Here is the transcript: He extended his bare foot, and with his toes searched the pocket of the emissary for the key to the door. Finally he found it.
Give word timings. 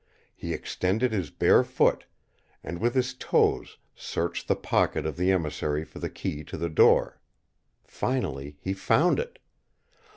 He 0.35 0.51
extended 0.51 1.11
his 1.11 1.29
bare 1.29 1.63
foot, 1.63 2.07
and 2.63 2.79
with 2.79 2.95
his 2.95 3.13
toes 3.13 3.77
searched 3.93 4.47
the 4.47 4.55
pocket 4.55 5.05
of 5.05 5.15
the 5.15 5.31
emissary 5.31 5.85
for 5.85 5.99
the 5.99 6.09
key 6.09 6.43
to 6.45 6.57
the 6.57 6.69
door. 6.69 7.21
Finally 7.85 8.57
he 8.59 8.73
found 8.73 9.19
it. 9.19 9.37